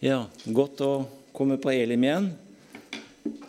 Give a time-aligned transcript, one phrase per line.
[0.00, 0.92] Ja, godt å
[1.36, 2.30] komme på Elim igjen.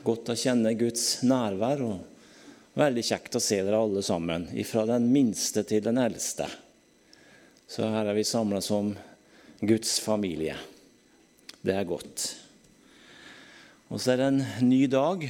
[0.03, 1.79] Godt å kjenne Guds nærvær.
[1.79, 6.49] og Veldig kjekt å se dere alle sammen, fra den minste til den eldste.
[7.71, 8.89] Så her er vi samla som
[9.63, 10.57] Guds familie.
[11.63, 12.25] Det er godt.
[13.87, 15.23] Og så er det en ny dag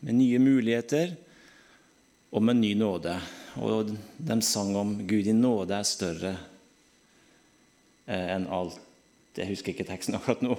[0.00, 1.14] med nye muligheter
[2.34, 3.14] og med ny nåde.
[3.62, 6.34] Og de sang om Gud i nåde er større
[8.10, 8.82] eh, enn alt
[9.36, 10.56] jeg husker ikke teksten akkurat nå.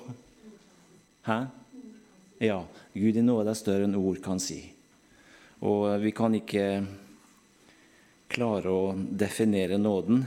[1.27, 1.39] Hæ?
[2.43, 2.61] Ja.
[2.93, 4.61] Gud i nåde er større enn ord kan si.
[5.65, 6.67] Og vi kan ikke
[8.29, 10.25] klare å definere nåden,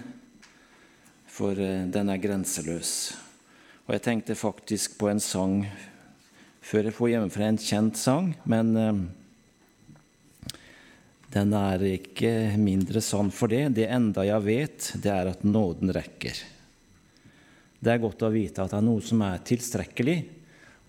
[1.30, 2.92] for eh, den er grenseløs.
[3.86, 5.62] Og jeg tenkte faktisk på en sang
[6.60, 9.02] før jeg får hjemmefra, en kjent sang, men eh,
[11.34, 13.68] den er ikke mindre sann for det.
[13.78, 16.42] Det enda jeg vet, det er at nåden rekker.
[17.80, 20.18] Det er godt å vite at det er noe som er tilstrekkelig.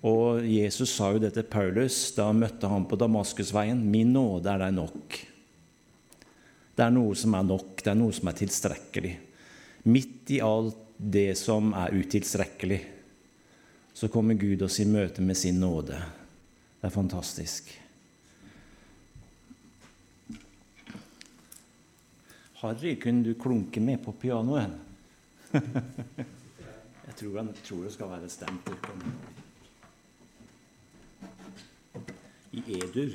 [0.07, 3.79] Og Jesus sa jo det til Paulus da han møtte ham på Damaskusveien.
[3.79, 5.19] 'Min nåde er deg nok'.
[6.75, 9.13] Det er noe som er nok, det er noe som er tilstrekkelig.
[9.87, 12.81] Midt i alt det som er utilstrekkelig,
[13.93, 15.97] så kommer Gud oss i møte med sin nåde.
[16.81, 17.71] Det er fantastisk.
[22.61, 24.69] Harry, kunne du klunke med på pianoet?
[27.11, 28.69] Jeg tror, han, tror det skal være stemt
[32.51, 33.09] i E-dur.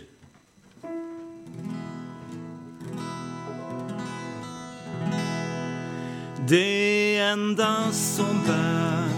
[6.49, 9.09] Det enda som bär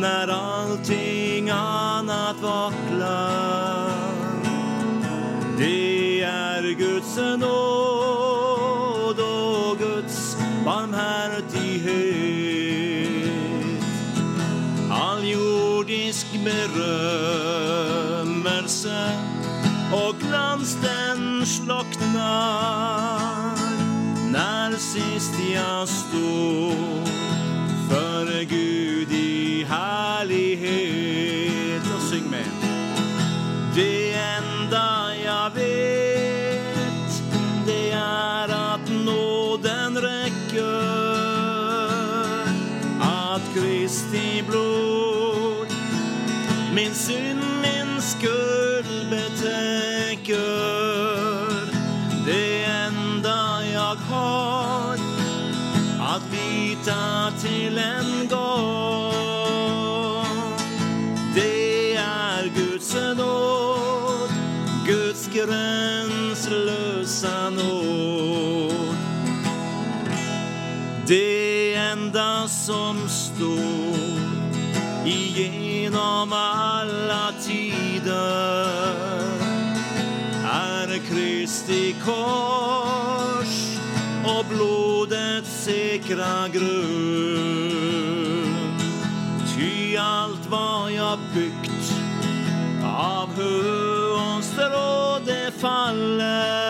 [0.00, 4.12] när allting annat vacklar
[5.58, 11.29] det är Guds nåd och Guds barmhärtighet
[18.82, 19.12] berømmelse,
[19.92, 23.56] og glans den sloknar
[24.30, 26.70] når sist jeg sto
[27.88, 29.99] for Gud i herlighet.
[81.08, 83.56] Kristi kors
[84.24, 87.80] og blodets sikra grunn.
[89.54, 91.92] Ty alt var jag byggt
[92.84, 95.00] av hö och strå
[95.60, 96.69] faller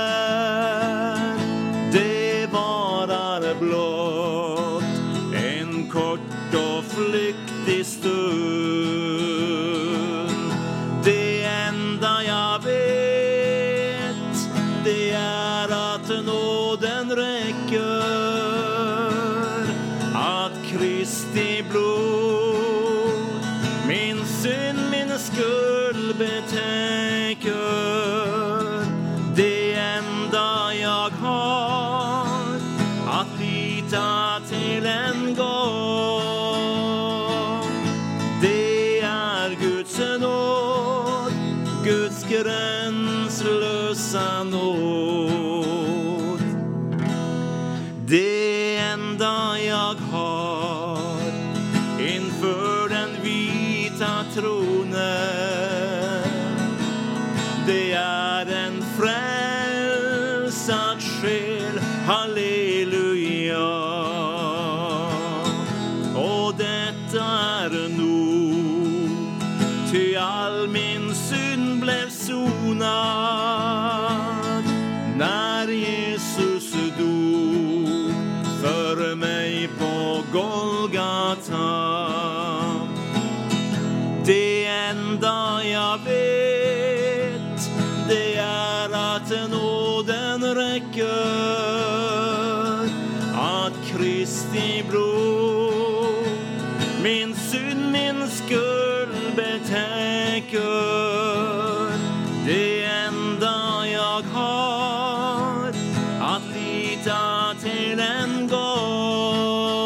[107.90, 109.80] till en gang.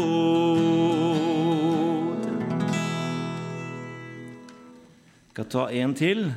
[5.31, 6.35] Jeg skal ta en til.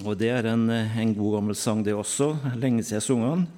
[0.00, 2.36] Og det er en, en, god gammel sang, det også.
[2.56, 3.48] Lenge siden jeg sang den.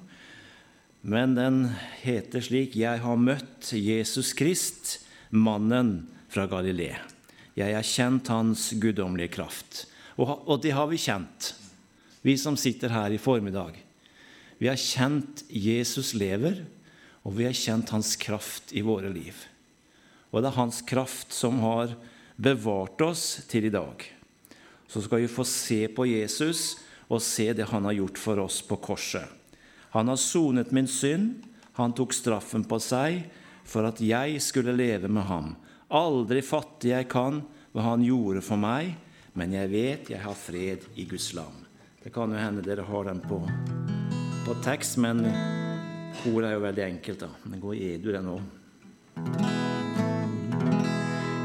[1.03, 1.69] Men den
[2.03, 4.99] heter slik Jeg har møtt Jesus Krist,
[5.31, 7.12] mannen fra Galilea.
[7.57, 9.85] Jeg har kjent hans guddommelige kraft.
[10.17, 11.53] Og, det har vi kjent,
[12.21, 13.77] vi som sitter her i formiddag.
[14.61, 16.63] Vi har kjent Jesus lever,
[17.25, 19.35] og vi har kjent hans kraft i våre liv.
[20.31, 21.95] Og det er hans kraft som har
[22.37, 24.05] bevart oss til i dag
[24.93, 26.75] så skal vi få se på Jesus
[27.09, 29.25] og se det han har gjort for oss på korset.
[29.89, 31.41] Han har sonet min synd,
[31.73, 33.23] han tok straffen på seg
[33.65, 35.55] for at jeg skulle leve med ham.
[35.93, 38.95] Aldri fatte jeg kan hva han gjorde for meg,
[39.37, 41.59] men jeg vet jeg har fred i Guds lam.
[42.01, 43.37] Det kan jo hende dere har den på,
[44.41, 45.21] på tekst, men
[46.31, 47.19] ordet er jo veldig enkelt.
[47.21, 47.29] da.
[47.45, 48.41] Men gå i edu, den òg.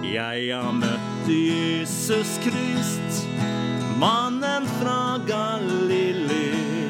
[0.08, 3.20] Jeg har møtt Jesus Krist,
[4.00, 6.88] mannen fra Galilea.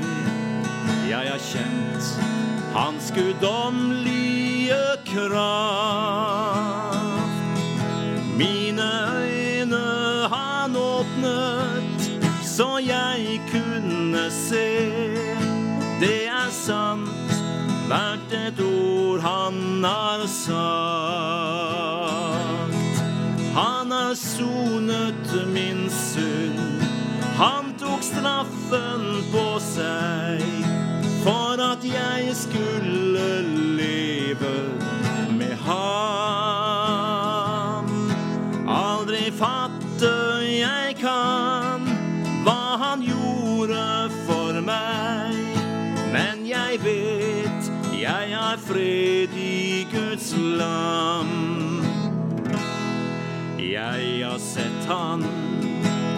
[1.11, 2.15] Jeg har kjent
[2.79, 4.79] hans guddommelige
[5.11, 6.98] kraft.
[8.39, 8.83] Mine
[9.19, 9.87] øyne
[10.33, 11.83] han åpnet,
[12.45, 14.91] så jeg kunne se.
[16.01, 17.11] Det er sant,
[17.89, 20.59] hvert et ord han har sagt.
[23.55, 26.83] Han har sonet min synd.
[27.37, 29.03] Han tok straffen
[29.33, 30.43] på seg
[31.25, 33.43] for at jeg skulle
[33.79, 34.78] leve
[46.69, 51.31] jeg vet jeg har fred i Guds lam.
[53.57, 55.25] Jeg har sett han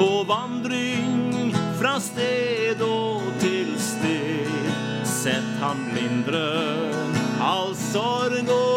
[0.00, 4.75] på vandring fra sted og til sted.
[5.06, 6.43] Sett han lindre
[7.38, 8.69] all sorg og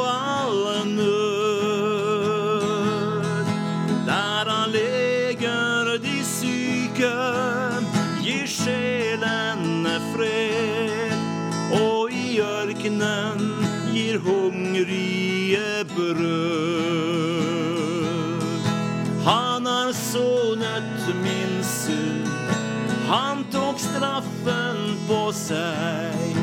[25.43, 26.37] seg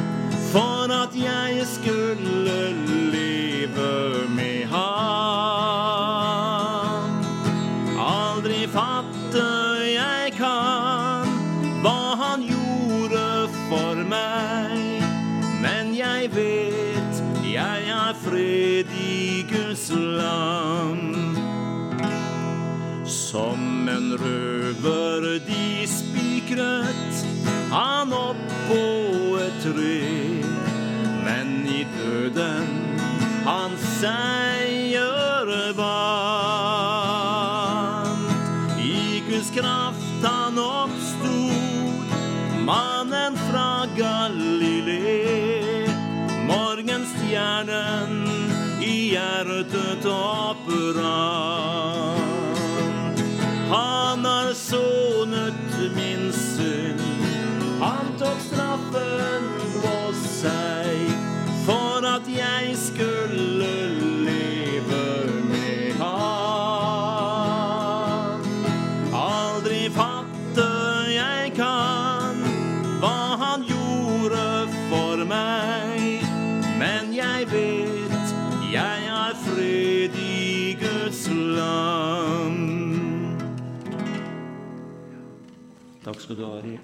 [0.52, 2.74] for at jeg skulle
[3.12, 6.00] leve med ham.
[7.96, 9.46] Aldri fatte
[9.88, 11.28] jeg kan
[11.80, 14.76] hva han gjorde for meg,
[15.64, 21.16] men jeg vet jeg er fred i Guds land.
[23.08, 26.99] Som en røver de spikret
[33.50, 35.90] hans seier vant.
[38.78, 42.14] I Guds kraft han oppstod,
[42.68, 45.26] mannen fra Galilé.
[46.46, 48.14] Morgenstjernen
[48.82, 51.69] i hjertet opprant.
[81.60, 83.40] Land.
[86.04, 86.78] Takk skal du ha, Ari.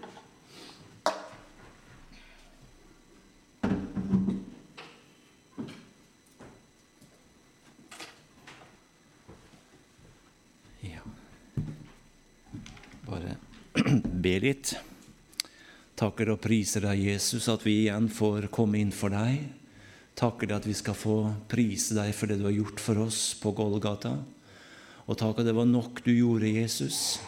[10.84, 11.00] Ja
[13.06, 13.36] Bare
[14.26, 14.76] be litt.
[15.96, 19.46] Takker og priser deg, Jesus, at vi igjen får komme inn for deg.
[20.16, 21.16] Takker deg at vi skal få
[21.48, 24.18] prise deg for det du har gjort for oss på Golgata.
[25.06, 27.18] Og takk at det var nok du gjorde, Jesus.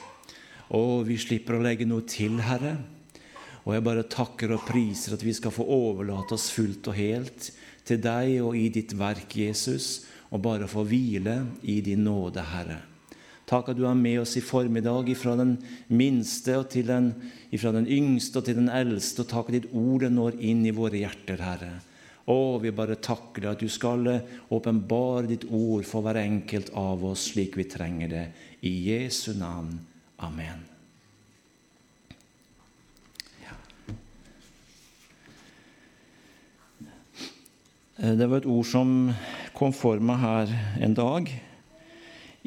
[0.75, 2.75] Og vi slipper å legge noe til, Herre.
[3.65, 7.51] Og jeg bare takker og priser at vi skal få overlate oss fullt og helt
[7.89, 12.83] til deg og i ditt verk, Jesus, og bare få hvile i din nåde, Herre.
[13.49, 15.55] Takk at du er med oss i formiddag, fra den
[15.89, 17.15] minste og til den,
[17.55, 19.25] ifra den yngste og til den eldste.
[19.25, 21.71] Og takk at ditt ord når inn i våre hjerter, Herre.
[22.29, 24.05] Å, vi bare takker deg at du skal
[24.53, 28.27] åpenbare ditt ord for hver enkelt av oss slik vi trenger det.
[28.61, 29.79] I Jesu navn.
[30.21, 30.61] Amen.
[33.41, 33.57] Ja.
[37.97, 39.13] det var et ord som
[39.57, 41.31] kom for meg her en dag,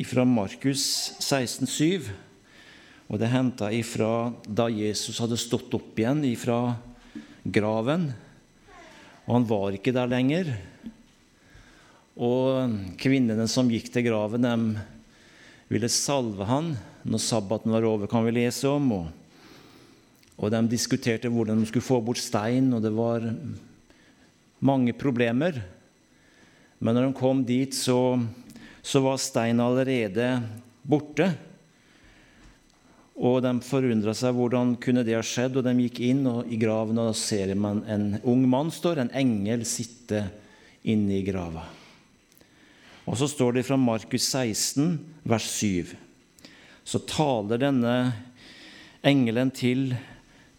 [0.08, 0.84] fra Markus
[1.22, 2.12] 16, 7.
[3.10, 6.76] Og det er henta ifra da Jesus hadde stått opp igjen ifra
[7.44, 8.12] graven.
[9.32, 10.50] Og han var ikke der lenger.
[12.20, 14.66] Og kvinnene som gikk til graven, dem
[15.72, 16.74] ville salve han
[17.08, 18.90] når sabbaten var over, kan vi lese om.
[18.92, 19.06] Og,
[20.36, 23.24] og de diskuterte hvordan de skulle få bort stein, og det var
[24.60, 25.62] mange problemer.
[26.84, 28.20] Men når de kom dit, så,
[28.84, 30.28] så var steinen allerede
[30.84, 31.32] borte.
[33.22, 36.58] Og de forundra seg hvordan kunne det ha skjedd, og de gikk inn og, i
[36.58, 40.24] graven, og da ser man en ung mann står, en engel sitte
[40.90, 41.68] inne i grava.
[43.06, 44.98] Og så står det fra Markus 16,
[45.30, 45.94] vers 7.
[46.82, 47.96] Så taler denne
[49.06, 49.92] engelen til,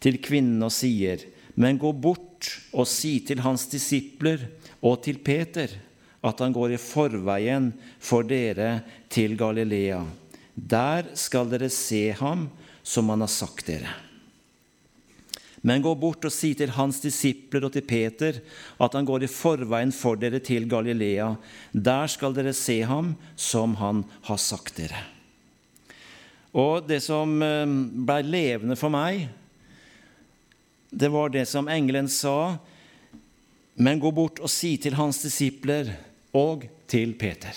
[0.03, 4.47] til kvinnen og sier:" Men gå bort og si til hans disipler
[4.81, 5.69] og til Peter
[6.25, 8.81] at han går i forveien for dere
[9.13, 10.01] til Galilea.
[10.55, 12.49] Der skal dere se ham
[12.83, 13.93] som han har sagt dere.
[15.63, 18.41] Men gå bort og si til hans disipler og til Peter
[18.83, 21.37] at han går i forveien for dere til Galilea.
[21.73, 25.05] Der skal dere se ham som han har sagt dere.
[26.53, 27.65] Og det som eh,
[28.09, 29.29] ble levende for meg,
[30.93, 32.59] det var det som engelen sa.
[33.81, 35.95] Men gå bort og si til hans disipler
[36.37, 37.55] og til Peter.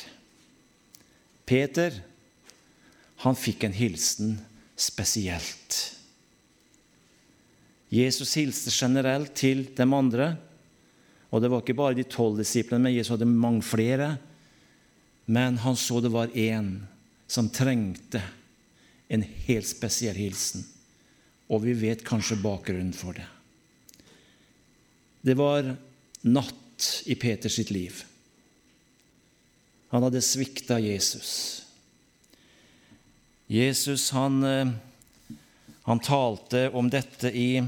[1.46, 1.98] Peter,
[3.24, 4.36] han fikk en hilsen
[4.76, 5.78] spesielt.
[7.94, 10.34] Jesus hilste generelt til de andre.
[11.32, 14.16] Og det var ikke bare de tolv disiplene, men Jesus hadde mange flere.
[15.26, 16.78] Men han så det var én
[17.28, 18.22] som trengte
[19.10, 20.66] en helt spesiell hilsen
[21.52, 23.26] og vi vet kanskje bakgrunnen for det.
[25.26, 25.76] Det var
[26.26, 28.02] natt i Peters sitt liv.
[29.94, 31.65] Han hadde svikta Jesus.
[33.48, 34.68] Jesus han, eh,
[35.84, 37.64] han talte om dette i,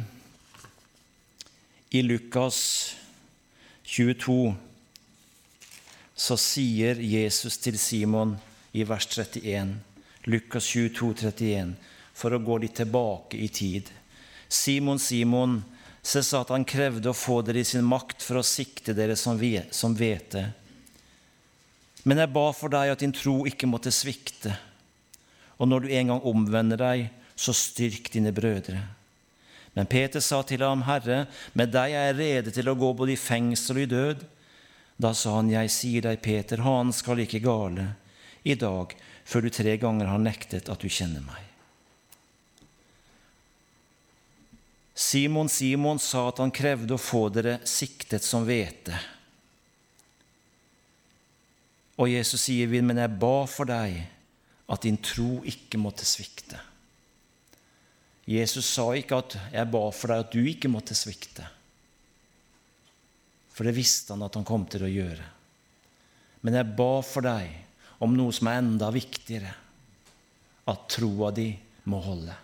[1.90, 2.96] i Lukas
[3.84, 4.56] 22.
[6.16, 8.34] Så sier Jesus til Simon
[8.74, 9.76] i vers 31,
[10.26, 11.76] Lukas 22, 31,
[12.18, 13.92] for å gå litt tilbake i tid.
[14.50, 15.60] Simon, Simon,
[16.02, 20.44] se Satan krevde å få dere i sin makt for å sikte dere som hvete.
[22.08, 24.56] Men jeg ba for deg at din tro ikke måtte svikte.
[25.58, 28.82] Og når du en gang omvender deg, så styrk dine brødre.
[29.78, 33.14] Men Peter sa til ham, Herre, med deg er jeg rede til å gå både
[33.14, 34.24] i fengsel og i død.
[34.98, 37.92] Da sa han, Jeg sier deg, Peter, han skal ikke gale
[38.48, 38.96] i dag
[39.28, 41.44] før du tre ganger har nektet at du kjenner meg.
[44.98, 48.98] Simon Simon sa at han krevde å få dere siktet som hvete.
[52.02, 54.08] Og Jesus sier, 'Men jeg ba for deg
[54.68, 56.60] at din tro ikke måtte svikte'.
[58.28, 61.48] Jesus sa ikke at 'jeg ba for deg at du ikke måtte svikte'.
[63.54, 65.24] For det visste han at han kom til å gjøre.
[66.42, 67.50] Men jeg ba for deg
[68.00, 69.54] om noe som er enda viktigere
[70.68, 71.50] at troa di
[71.86, 72.36] må holde.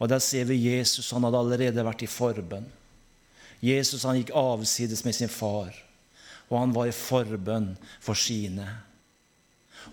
[0.00, 1.10] Og Der ser vi Jesus.
[1.10, 2.66] Han hadde allerede vært i forbønn.
[3.60, 5.74] Jesus han gikk avsides med sin far,
[6.48, 8.64] og han var i forbønn for sine.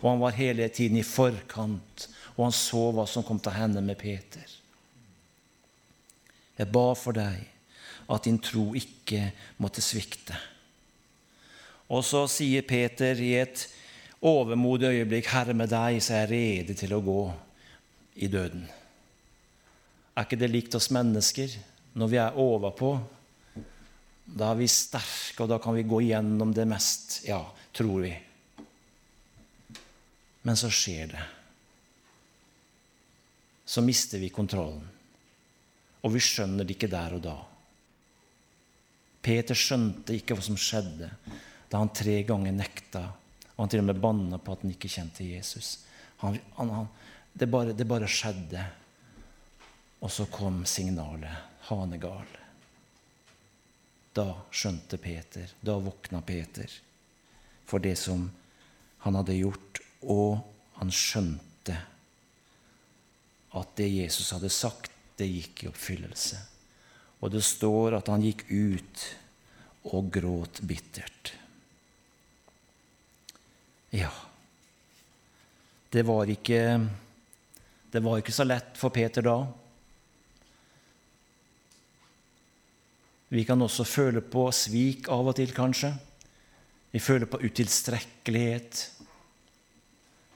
[0.02, 3.58] Og han var hele tiden i forkant, og han så hva som kom til å
[3.58, 4.46] hende med Peter.
[6.58, 7.44] Jeg ba for deg
[8.08, 10.38] at din tro ikke måtte svikte.
[11.94, 13.68] Og så sier Peter i et
[14.22, 17.34] overmodig øyeblikk, 'Herre, med deg så er jeg rede til å gå
[18.16, 18.68] i døden'.
[20.18, 21.50] Er ikke det likt oss mennesker?
[21.94, 23.00] Når vi er overpå,
[24.26, 27.22] da er vi sterke, og da kan vi gå gjennom det mest.
[27.28, 28.27] Ja, tror vi.
[30.42, 31.26] Men så skjer det.
[33.66, 34.86] Så mister vi kontrollen.
[36.06, 37.36] Og vi skjønner det ikke der og da.
[39.28, 41.10] Peter skjønte ikke hva som skjedde
[41.68, 43.02] da han tre ganger nekta,
[43.58, 45.74] og han til og med banna på at han ikke kjente Jesus.
[46.22, 46.88] Han, han, han,
[47.34, 48.64] det, bare, det bare skjedde.
[50.00, 51.34] Og så kom signalet
[51.68, 52.30] hanegal.
[54.16, 56.72] Da skjønte Peter, da våkna Peter
[57.68, 58.30] for det som
[59.04, 60.44] han hadde gjort, og
[60.78, 61.78] han skjønte
[63.58, 66.38] at det Jesus hadde sagt, det gikk i oppfyllelse.
[67.26, 69.06] Og det står at han gikk ut
[69.90, 71.34] og gråt bittert.
[73.96, 74.12] Ja,
[75.90, 76.90] det var ikke
[77.88, 79.38] Det var ikke så lett for Peter da.
[83.32, 85.94] Vi kan også føle på svik av og til, kanskje.
[86.92, 88.84] Vi føler på utilstrekkelighet.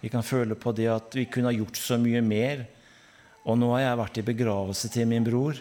[0.02, 2.66] Vi kan føle på det at vi kunne ha gjort så mye mer.
[3.46, 5.60] Og nå har jeg vært i begravelse til min bror.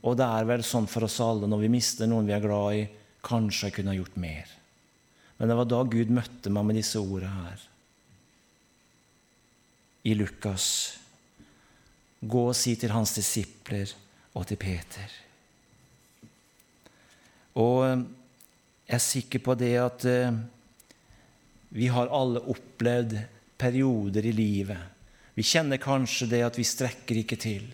[0.00, 2.78] Og det er vel sånn for oss alle når vi mister noen vi er glad
[2.78, 2.84] i.
[3.26, 4.54] Kanskje jeg kunne ha gjort mer.
[5.38, 7.66] Men det var da Gud møtte meg med disse ordene her.
[10.08, 10.68] I Lukas.
[12.20, 13.92] Gå og si til hans disipler
[14.36, 15.12] og til Peter.
[17.60, 18.02] Og eh,
[18.90, 20.40] jeg er sikker på det at eh,
[21.70, 23.18] vi har alle opplevd
[23.56, 24.78] perioder i livet.
[25.34, 27.66] Vi kjenner kanskje det at vi strekker ikke til.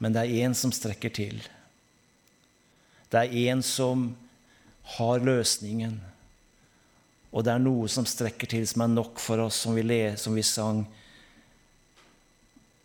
[0.00, 1.42] Men det er én som strekker til.
[3.12, 4.08] Det er én som
[4.96, 5.98] har løsningen.
[7.30, 10.16] Og det er noe som strekker til, som er nok for oss, som vi, le,
[10.18, 10.86] som vi sang.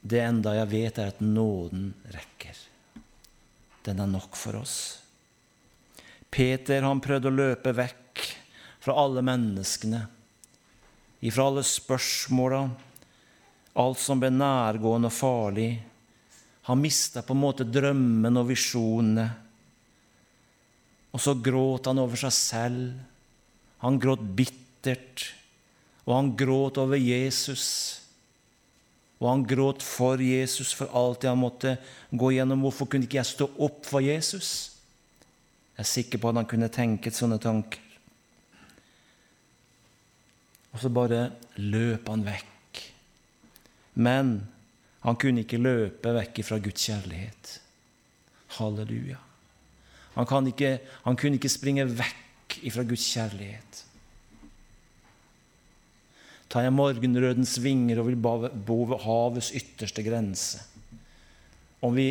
[0.06, 2.60] Det enda jeg vet, er at nåden rekker.
[3.88, 4.78] Den er nok for oss.
[6.30, 8.05] Peter han prøvde å løpe vekk
[8.86, 10.04] fra alle menneskene,
[11.26, 12.60] ifra alle spørsmåla,
[13.82, 15.70] alt som ble nærgående og farlig.
[16.70, 19.26] Han mista på en måte drømmen og visjonene.
[21.18, 22.92] Og så gråt han over seg selv.
[23.82, 25.32] Han gråt bittert,
[26.06, 27.66] og han gråt over Jesus.
[29.18, 31.74] Og han gråt for Jesus for alt det han måtte
[32.12, 32.62] gå gjennom.
[32.68, 34.52] Hvorfor kunne ikke jeg stå opp for Jesus?
[35.74, 37.82] Jeg er sikker på at han kunne tenke sånne tanker.
[40.76, 41.30] Og så bare
[41.64, 42.82] løp han vekk.
[43.96, 44.36] Men
[45.06, 47.54] han kunne ikke løpe vekk fra Guds kjærlighet.
[48.58, 49.22] Halleluja.
[50.16, 53.82] Han, ikke, han kunne ikke springe vekk fra Guds kjærlighet.
[56.52, 60.62] Tar jeg morgenrødens vinger og vil bo ved havets ytterste grense.
[61.84, 62.10] Om vi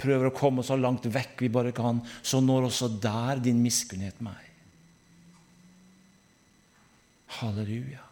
[0.00, 4.18] prøver å komme så langt vekk vi bare kan, så når også der din miskunnhet
[4.24, 4.53] meg.
[7.44, 8.02] Halleluja.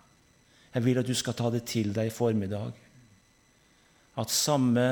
[0.73, 2.73] Jeg vil at du skal ta det til deg i formiddag.
[4.19, 4.87] At samme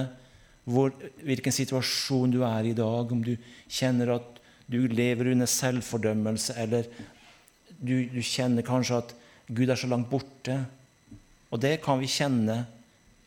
[0.69, 0.93] hvor,
[1.25, 3.33] hvilken situasjon du er i dag, om du
[3.69, 6.87] kjenner at du lever under selvfordømmelse, eller
[7.81, 9.15] du, du kjenner kanskje at
[9.51, 10.61] Gud er så langt borte.
[11.51, 12.63] Og det kan vi kjenne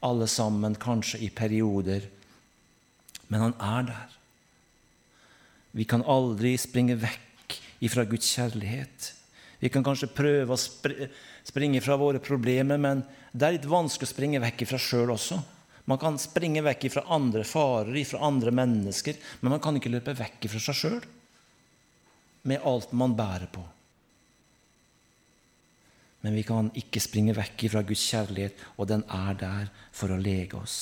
[0.03, 2.05] alle sammen, kanskje i perioder.
[3.27, 4.15] Men han er der.
[5.73, 9.09] Vi kan aldri springe vekk ifra Guds kjærlighet.
[9.63, 14.11] Vi kan kanskje prøve å springe fra våre problemer, men det er litt vanskelig å
[14.11, 15.37] springe vekk fra sjøl også.
[15.87, 20.15] Man kan springe vekk fra andre farer, fra andre mennesker, men man kan ikke løpe
[20.19, 21.05] vekk fra seg sjøl
[22.51, 23.63] med alt man bærer på.
[26.27, 30.19] Men vi kan ikke springe vekk fra Guds kjærlighet, og den er der for å
[30.19, 30.75] lege oss.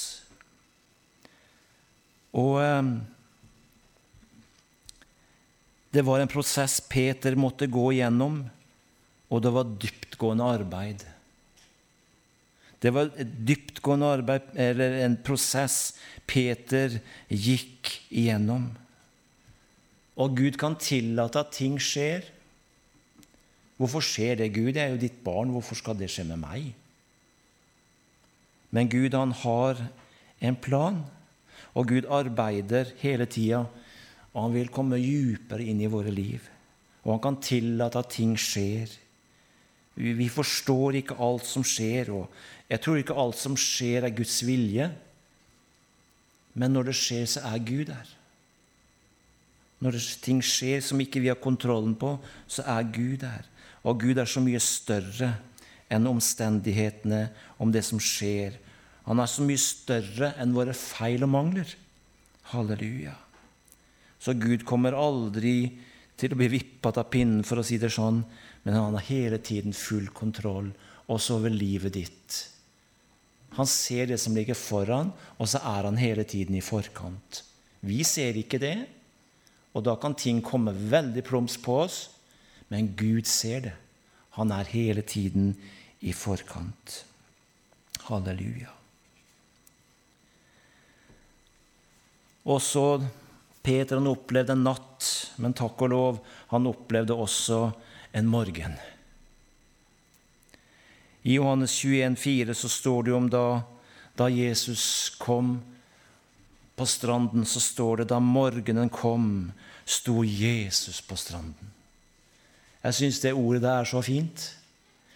[2.38, 2.90] Og eh,
[5.94, 8.42] det var en prosess Peter måtte gå igjennom,
[9.32, 11.06] og det var dyptgående arbeid.
[12.82, 15.94] Det var et dyptgående arbeid, eller en prosess
[16.28, 16.98] Peter
[17.30, 18.68] gikk igjennom.
[20.22, 22.26] Og Gud kan tillate at ting skjer.
[23.80, 24.74] Hvorfor skjer det, Gud?
[24.76, 25.54] Jeg er jo ditt barn.
[25.54, 26.72] Hvorfor skal det skje med meg?
[28.72, 29.80] Men Gud, han har
[30.42, 31.02] en plan,
[31.78, 33.66] og Gud arbeider hele tida.
[34.32, 36.44] Og han vil komme djupere inn i våre liv.
[37.04, 38.92] Og han kan tillate at ting skjer.
[40.02, 44.40] Vi forstår ikke alt som skjer, og jeg tror ikke alt som skjer, er Guds
[44.48, 44.88] vilje.
[46.58, 48.10] Men når det skjer, så er Gud der.
[49.82, 52.16] Når ting skjer som ikke vi har kontrollen på,
[52.50, 53.48] så er Gud der.
[53.86, 55.34] Og Gud er så mye større
[55.92, 57.24] enn omstendighetene
[57.62, 58.58] om det som skjer.
[59.08, 61.74] Han er så mye større enn våre feil og mangler.
[62.54, 63.16] Halleluja.
[64.22, 65.74] Så Gud kommer aldri
[66.22, 68.22] til å bli vippet av pinnen, for å si det sånn,
[68.64, 70.72] men han har hele tiden full kontroll,
[71.12, 72.40] også over livet ditt.
[73.58, 77.44] Han ser det som ligger foran, og så er han hele tiden i forkant.
[77.82, 78.78] Vi ser ikke det,
[79.74, 82.02] og da kan ting komme veldig plums på oss.
[82.72, 83.74] Men Gud ser det.
[84.38, 85.56] Han er hele tiden
[86.00, 87.02] i forkant.
[88.08, 88.72] Halleluja.
[92.48, 92.86] Og så
[93.62, 97.68] Peter han opplevde en natt, men takk og lov, han opplevde også
[98.12, 98.74] en morgen.
[101.22, 103.62] I Johannes 21, 21,4 så står det om da,
[104.18, 105.60] da Jesus kom
[106.76, 109.52] på stranden, så står det da morgenen kom,
[109.86, 111.70] sto Jesus på stranden.
[112.82, 114.48] Jeg syns det ordet der er så fint.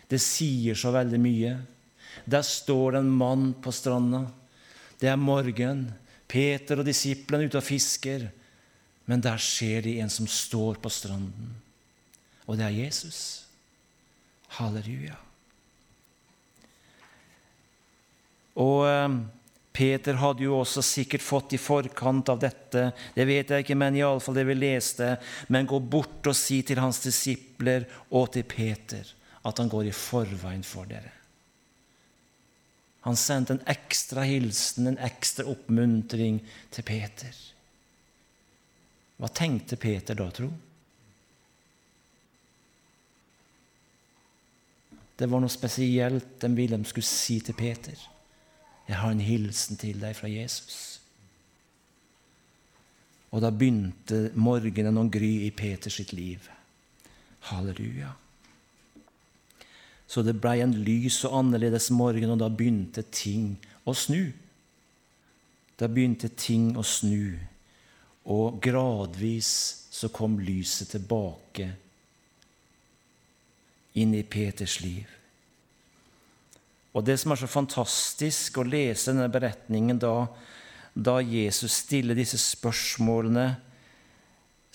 [0.06, 1.56] Det sier så veldig mye.
[2.30, 4.28] Der står det en mann på stranda.
[5.02, 5.88] Det er morgen.
[6.30, 8.28] Peter og disiplene ute og fisker.
[9.10, 11.65] Men der ser de en som står på stranden.
[12.46, 13.22] Og det er Jesus.
[14.58, 15.18] Halleluja.
[18.62, 19.16] Og eh,
[19.76, 23.98] Peter hadde jo også sikkert fått i forkant av dette, det vet jeg ikke, men
[24.00, 25.18] iallfall det vi leste,
[25.52, 27.84] men gå bort og si til hans disipler
[28.16, 29.12] og til Peter
[29.46, 31.12] at han går i forveien for dere.
[33.06, 36.40] Han sendte en ekstra hilsen, en ekstra oppmuntring
[36.74, 37.36] til Peter.
[39.22, 40.50] Hva tenkte Peter da, tro?
[45.16, 47.96] Det var noe spesielt de ville de skulle si til Peter.
[48.88, 51.00] Jeg har en hilsen til deg fra Jesus.
[53.32, 56.44] Og da begynte morgenen å gry i Peters sitt liv.
[57.50, 58.12] Halleluja.
[60.08, 64.30] Så det blei en lys og annerledes morgen, og da begynte ting å snu.
[65.80, 67.36] Da begynte ting å snu,
[68.32, 69.50] og gradvis
[69.92, 71.74] så kom lyset tilbake
[73.96, 75.08] inn i Peters liv.
[76.96, 80.28] Og Det som er så fantastisk å lese denne beretningen da,
[80.96, 83.50] da Jesus stiller disse spørsmålene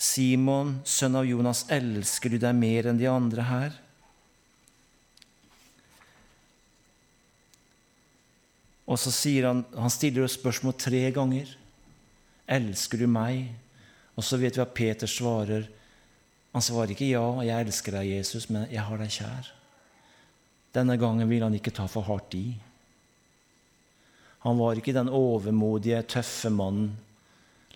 [0.01, 3.75] Simon, sønn av Jonas, elsker du deg mer enn de andre her?
[8.89, 11.53] Og så sier han, han stiller spørsmål tre ganger.
[12.49, 13.45] Elsker du meg?
[14.17, 15.69] Og så vet vi at Peter svarer.
[16.51, 19.51] Han svarer ikke ja, jeg elsker deg, Jesus, men jeg har deg kjær.
[20.75, 22.45] Denne gangen vil han ikke ta for hardt i.
[24.43, 26.95] Han var ikke den overmodige, tøffe mannen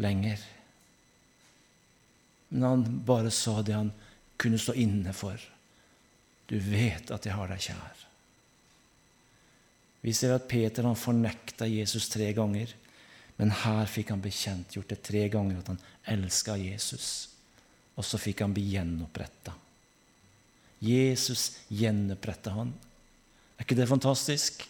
[0.01, 0.41] lenger.
[2.49, 3.91] Men han bare sa det han
[4.41, 5.39] kunne stå inne for.
[6.49, 8.01] Du vet at jeg har deg kjær.
[10.05, 12.69] Vi ser at Peter han fornekta Jesus tre ganger,
[13.39, 15.81] men her fikk han bekjentgjort det tre ganger at han
[16.13, 17.34] elska Jesus.
[17.95, 19.53] Og så fikk han bli gjenoppretta.
[20.83, 22.73] Jesus gjenoppretta han.
[23.55, 24.65] Er ikke det fantastisk?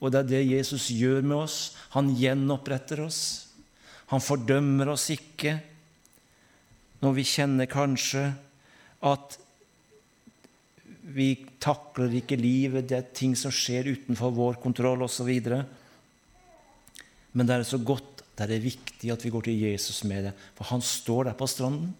[0.00, 1.58] Og det er det Jesus gjør med oss.
[1.92, 3.20] Han gjenoppretter oss.
[4.10, 5.58] Han fordømmer oss ikke
[7.00, 8.26] når vi kjenner kanskje
[9.08, 9.36] at
[11.10, 11.32] vi
[11.62, 15.30] takler ikke livet, det er ting som skjer utenfor vår kontroll osv.
[17.32, 18.09] Men det er så godt,
[18.40, 21.34] det er det viktig at vi går til Jesus med det, for han står der
[21.36, 21.90] på stranden.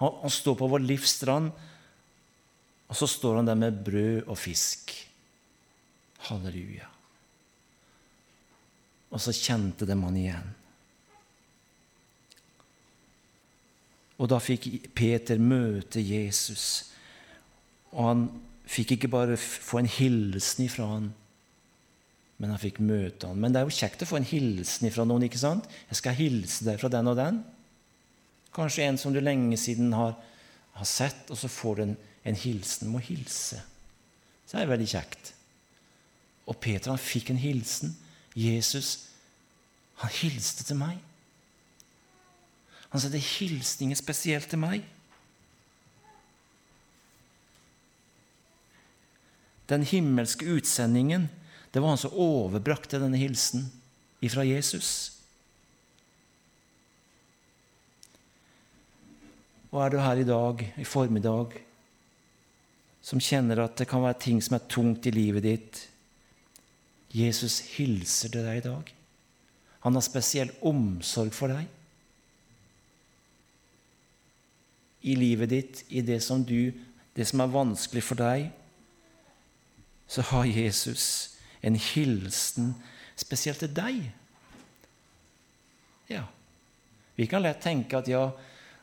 [0.00, 1.50] Han, han står på vår livs strand,
[2.88, 4.94] og så står han der med brød og fisk.
[6.30, 6.88] Halleluja.
[9.12, 10.48] Og så kjente de han igjen.
[14.18, 16.88] Og da fikk Peter møte Jesus.
[17.92, 18.24] Og han
[18.68, 21.12] fikk ikke bare få en hilsen ifra han,
[22.38, 23.38] men han fikk møte han.
[23.40, 25.26] Men det er jo kjekt å få en hilsen ifra noen.
[25.26, 25.64] ikke sant?
[25.88, 27.44] 'Jeg skal hilse deg fra den og den.'
[28.54, 30.14] Kanskje en som du lenge siden har,
[30.72, 31.96] har sett, og så får du en
[32.28, 33.60] en hilsen må hilse.
[34.46, 35.32] Så det er veldig kjekt.
[36.48, 37.94] Og Peter han fikk en hilsen.
[38.36, 39.08] Jesus
[40.02, 41.00] han hilste til meg.
[42.92, 44.84] Han sendte hilsninger spesielt til meg.
[49.68, 51.26] Den himmelske utsendingen,
[51.70, 53.66] det var han som overbrakte denne hilsen
[54.24, 55.18] ifra Jesus.
[59.68, 61.58] Og er du her i dag, i formiddag,
[63.04, 65.82] som kjenner at det kan være ting som er tungt i livet ditt.
[67.12, 68.92] Jesus hilser til deg i dag.
[69.84, 71.68] Han har spesiell omsorg for deg.
[75.08, 76.72] I livet ditt, i det som, du,
[77.14, 78.48] det som er vanskelig for deg,
[80.08, 82.74] så har Jesus en hilsen
[83.18, 84.02] spesielt til deg.
[86.08, 86.24] Ja.
[87.18, 88.28] Vi kan lett tenke at ja,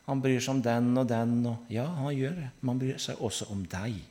[0.05, 1.37] han bryr seg om den og den.
[1.49, 2.49] Og, ja, han gjør det.
[2.59, 4.01] Men han bryr seg også om deg.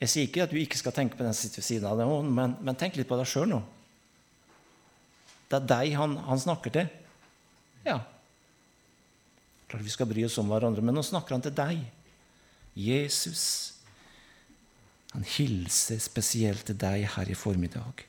[0.00, 2.78] Jeg sier ikke at du ikke skal tenke på den siden av det, men, men
[2.78, 3.58] tenk litt på deg sjøl nå.
[5.50, 6.88] Det er deg han, han, snakker til.
[7.84, 7.98] Ja.
[9.68, 11.82] Klart vi skal bry oss om hverandre, men nå snakker han til deg.
[12.78, 13.44] Jesus.
[15.14, 18.04] Han hilser spesielt til deg her i formiddag.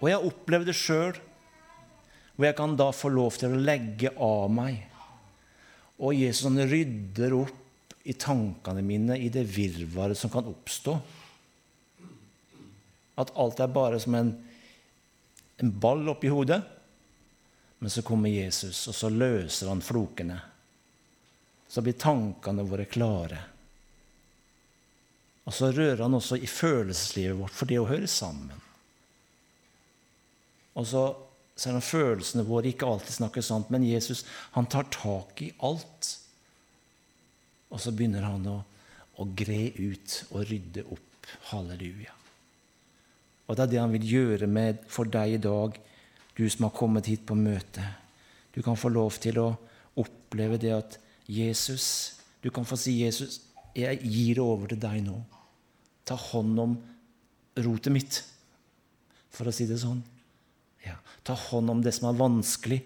[0.00, 1.16] Og jeg opplever det sjøl,
[2.36, 4.82] hvor jeg kan da få lov til å legge av meg.
[5.96, 10.96] Og Jesus han rydder opp i tankene mine i det virvaret som kan oppstå.
[13.16, 14.34] At alt er bare som en,
[15.56, 16.60] en ball oppi hodet.
[17.80, 20.38] Men så kommer Jesus, og så løser han flokene.
[21.68, 23.40] Så blir tankene våre klare.
[25.46, 28.64] Og så rører han også i følelseslivet vårt, for det å høre sammen.
[30.76, 31.04] Og så
[31.56, 34.24] selv om følelsene våre ikke alltid snakker sant, men Jesus
[34.56, 36.10] han tar tak i alt.
[37.72, 38.58] Og så begynner han å,
[39.16, 41.02] å gre ut og rydde opp.
[41.50, 42.12] Halleluja.
[43.46, 45.74] Og det er det han vil gjøre med for deg i dag,
[46.36, 47.82] du som har kommet hit på møte.
[48.54, 49.48] Du kan få lov til å
[49.98, 52.12] oppleve det at Jesus
[52.44, 53.40] Du kan få si, 'Jesus,
[53.76, 55.22] jeg gir det over til deg nå.'
[56.06, 56.76] Ta hånd om
[57.64, 58.20] rotet mitt,
[59.32, 60.02] for å si det sånn.
[60.84, 60.94] Ja,
[61.26, 62.78] ta hånd om det som er vanskelig.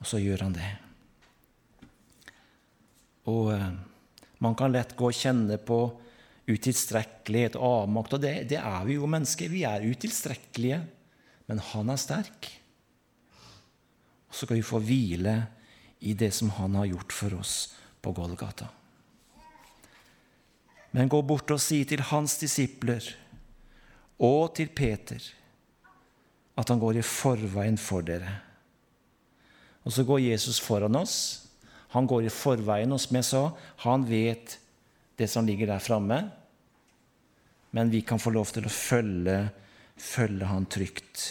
[0.00, 0.70] Og så gjør han det.
[3.30, 3.68] Og eh,
[4.42, 5.78] man kan lett gå og kjenne på
[6.48, 8.16] utilstrekkelighet og avmakt.
[8.16, 9.52] Og det, det er vi jo mennesker.
[9.52, 10.80] Vi er utilstrekkelige.
[11.46, 12.48] Men han er sterk.
[14.26, 15.36] Og så skal vi få hvile
[16.08, 17.54] i det som han har gjort for oss
[18.02, 18.68] på Golgata.
[20.92, 23.06] Men gå bort og si til hans disipler
[24.22, 25.22] og til Peter
[26.58, 28.34] at han går i forveien for dere.
[29.82, 31.16] Og så går Jesus foran oss.
[31.96, 33.42] Han går i forveien, og som jeg sa,
[33.84, 34.58] han vet
[35.18, 36.20] det som ligger der framme.
[37.72, 39.38] Men vi kan få lov til å følge,
[39.96, 41.24] følge han trygt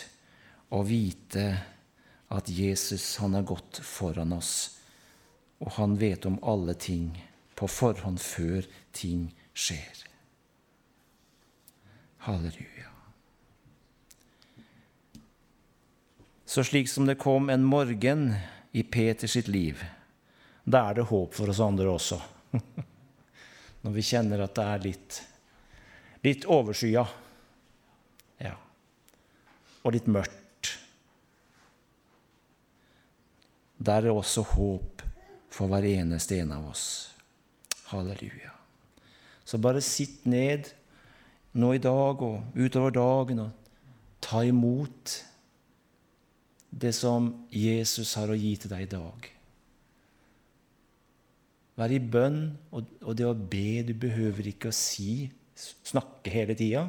[0.72, 1.46] og vite
[2.32, 4.81] at Jesus han har gått foran oss,
[5.62, 7.14] og han vet om alle ting
[7.56, 8.66] på forhånd før
[8.98, 10.06] ting skjer.
[12.26, 12.90] Halleluja.
[16.46, 18.34] Så slik som det kom en morgen
[18.72, 19.80] i Peter sitt liv,
[20.64, 22.18] da er det håp for oss andre også.
[23.82, 25.22] Når vi kjenner at det er litt,
[26.26, 27.06] litt overskya
[28.42, 28.56] ja.
[29.82, 30.74] og litt mørkt.
[33.82, 35.06] Der er også håp
[35.52, 36.86] for hver eneste en av oss.
[37.92, 38.54] Halleluja.
[39.44, 40.70] Så bare sitt ned
[41.60, 43.68] nå i dag og utover dagen og
[44.24, 45.18] ta imot
[46.72, 49.28] det som Jesus har å gi til deg i dag.
[51.82, 56.86] Vær i bønn, og det å be Du behøver ikke å si, snakke hele tida.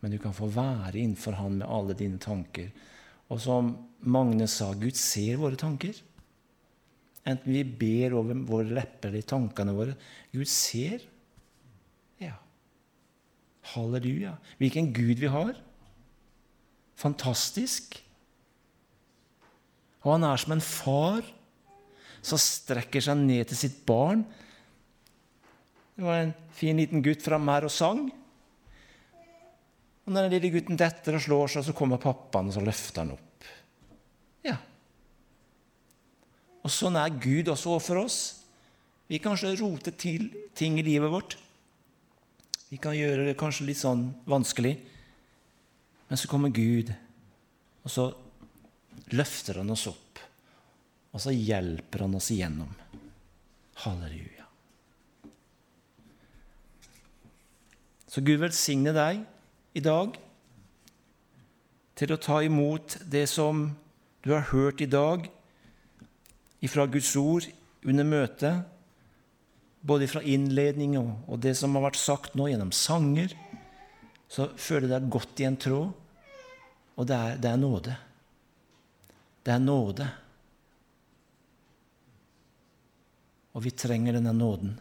[0.00, 2.68] Men du kan få være innenfor Han med alle dine tanker.
[3.32, 3.72] Og som
[4.04, 5.96] Magne sa, Gud ser våre tanker.
[7.24, 9.94] Enten vi ber over våre lepper eller tankene våre.
[10.34, 11.04] Gud ser.
[12.20, 12.34] Ja.
[13.72, 14.34] Halleluja.
[14.60, 15.54] Hvilken Gud vi har.
[17.00, 17.96] Fantastisk.
[20.04, 21.24] Og han er som en far
[22.24, 24.24] som strekker seg ned til sitt barn.
[25.94, 28.06] Det var en fin liten gutt framme her og sang.
[30.04, 33.04] Og når den lille gutten detter og slår seg, så kommer pappaen og så løfter
[33.04, 33.48] han opp.
[34.44, 34.58] Ja.
[36.64, 38.18] Og sånn er Gud også overfor oss.
[39.10, 41.36] Vi kan kanskje rote til ting i livet vårt.
[42.70, 44.78] Vi kan gjøre det kanskje litt sånn vanskelig.
[46.08, 46.92] Men så kommer Gud,
[47.84, 48.06] og så
[49.12, 50.20] løfter han oss opp.
[51.14, 52.72] Og så hjelper han oss igjennom.
[53.84, 54.48] Halleluja.
[58.08, 59.24] Så Gud velsigne deg
[59.74, 60.16] i dag
[61.98, 63.66] til å ta imot det som
[64.24, 65.26] du har hørt i dag
[66.64, 67.46] ifra Guds ord
[67.84, 68.62] under møtet,
[69.84, 73.34] både fra innledning og det som har vært sagt nå gjennom sanger.
[74.32, 75.92] Så føler det deg godt i en tråd,
[76.94, 77.96] og det er, det er nåde.
[79.44, 80.06] Det er nåde.
[83.54, 84.72] Og vi trenger denne nåden.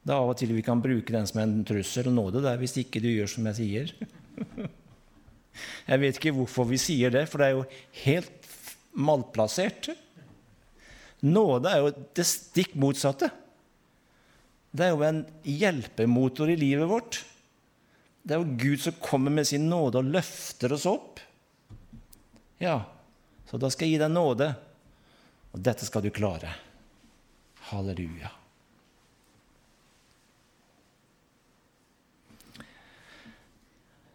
[0.00, 2.54] Det er av og til vi kan bruke den som en trussel og nåde det
[2.54, 3.96] er hvis ikke du gjør som jeg sier.
[5.90, 7.64] Jeg vet ikke hvorfor vi sier det, for det er jo
[8.04, 8.46] helt
[8.94, 9.90] malplassert.
[11.26, 13.28] Nåde er jo det stikk motsatte.
[14.70, 17.20] Det er jo en hjelpemotor i livet vårt.
[18.22, 21.20] Det er jo Gud som kommer med sin nåde og løfter oss opp.
[22.60, 22.82] Ja,
[23.48, 24.50] så da skal jeg gi deg nåde,
[25.50, 26.52] og dette skal du klare.
[27.70, 28.30] Halleluja.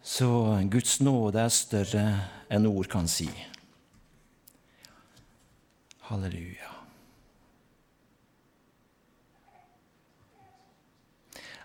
[0.06, 0.30] Så
[0.70, 2.06] Guds nåde er større
[2.48, 3.26] enn ord kan si.
[6.06, 6.75] Halleluja.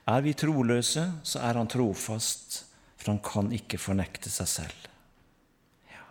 [0.10, 2.64] Er vi troløse, så er han trofast,
[2.98, 4.88] for han kan ikke fornekte seg selv.
[5.92, 6.06] Ja.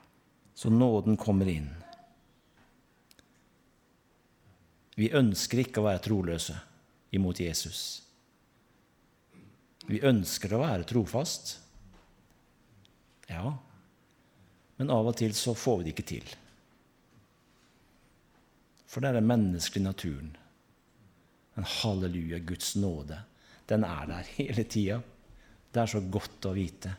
[0.55, 1.70] Så nåden kommer inn.
[5.00, 6.59] Vi ønsker ikke å være troløse
[7.16, 8.03] imot Jesus.
[9.88, 11.57] Vi ønsker å være trofast.
[13.31, 13.57] Ja,
[14.81, 16.31] men av og til så får vi det ikke til.
[18.90, 20.31] For det er den menneskelige naturen.
[21.55, 23.18] Men halleluja, Guds nåde,
[23.70, 25.00] den er der hele tida.
[25.70, 26.92] Det er så godt å vite.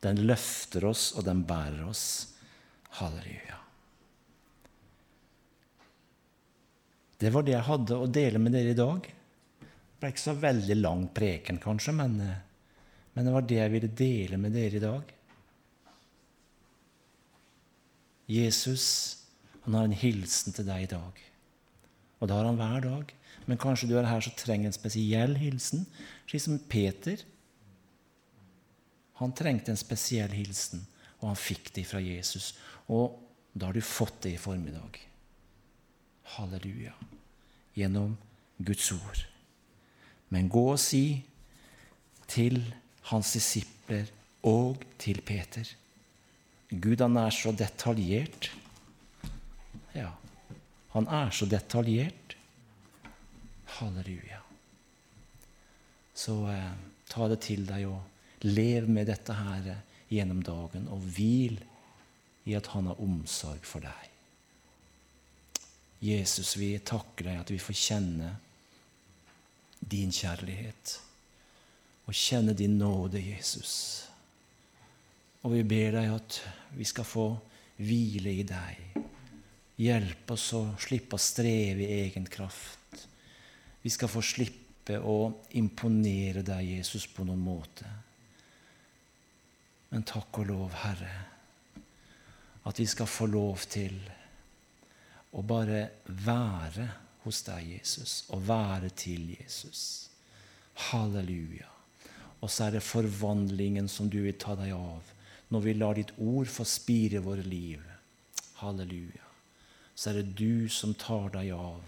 [0.00, 2.04] Den løfter oss, og den bærer oss.
[2.98, 3.58] Halleluja.
[7.20, 9.04] Det var det jeg hadde å dele med dere i dag.
[9.60, 12.16] Det ble ikke så veldig lang preken, kanskje, men,
[13.12, 15.12] men det var det jeg ville dele med dere i dag.
[18.30, 18.86] Jesus
[19.66, 21.18] han har en hilsen til deg i dag.
[22.20, 23.12] Og det har han hver dag.
[23.50, 25.82] Men kanskje du er her som trenger en spesiell hilsen,
[26.30, 27.24] slik som Peter.
[29.18, 30.84] Han trengte en spesiell hilsen,
[31.18, 32.52] og han fikk det fra Jesus.
[32.86, 33.18] Og
[33.52, 35.00] da har du fått det i formiddag.
[36.36, 36.94] Halleluja.
[37.74, 38.14] Gjennom
[38.62, 39.24] Guds ord.
[40.30, 41.04] Men gå og si
[42.30, 42.62] til
[43.10, 44.06] hans disipler
[44.46, 45.66] og til Peter
[46.70, 48.52] Gud han er så detaljert.
[49.90, 50.12] Ja,
[50.94, 52.19] han er så detaljert.
[53.78, 54.40] Halleluja.
[56.14, 56.72] Så eh,
[57.08, 61.60] ta det til deg og lev med dette her eh, gjennom dagen, og hvil
[62.48, 64.08] i at han har omsorg for deg.
[66.00, 68.32] Jesus, vi takker deg at vi får kjenne
[69.80, 70.96] din kjærlighet
[72.08, 74.08] og kjenne din nåde, Jesus.
[75.44, 76.40] Og vi ber deg at
[76.74, 77.28] vi skal få
[77.80, 78.98] hvile i deg.
[79.80, 82.79] Hjelp oss å slippe å streve i egen kraft.
[83.82, 87.88] Vi skal få slippe å imponere deg, Jesus, på noen måte.
[89.90, 91.14] Men takk og lov, Herre,
[92.68, 93.96] at vi skal få lov til
[95.32, 96.86] å bare være
[97.24, 100.10] hos deg, Jesus, og være til Jesus.
[100.90, 101.68] Halleluja.
[102.40, 105.16] Og så er det forvandlingen som du vil ta deg av
[105.50, 107.82] når vi lar ditt ord få spire våre liv.
[108.60, 109.26] Halleluja.
[109.94, 111.82] Så er det du som tar deg av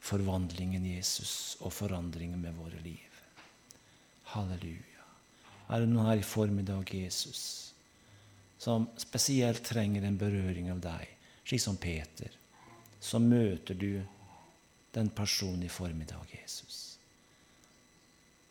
[0.00, 3.18] forvandlingen, Jesus, og forandringen med våre liv.
[4.32, 5.06] Halleluja.
[5.70, 7.42] Er det noen her i formiddag, Jesus,
[8.58, 11.08] som spesielt trenger en berøring av deg,
[11.44, 12.32] slik som Peter,
[13.00, 14.02] så møter du
[14.92, 16.98] den personen i formiddag, Jesus.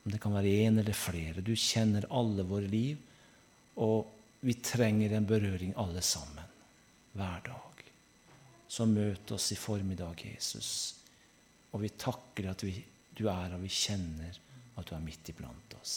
[0.04, 1.44] Om det kan være én eller flere.
[1.44, 2.98] Du kjenner alle våre liv.
[3.80, 4.08] Og
[4.40, 6.48] vi trenger en berøring, alle sammen,
[7.14, 7.84] hver dag.
[8.68, 10.99] Så møt oss i formiddag, Jesus.
[11.74, 12.74] Og vi takker at vi,
[13.16, 14.40] du er og vi kjenner
[14.80, 15.96] at du er midt iblant oss.